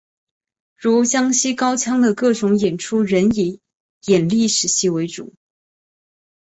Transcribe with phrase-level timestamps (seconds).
[0.75, 3.59] 如江西高腔的各种演出仍以
[4.05, 5.31] 演历史戏为主。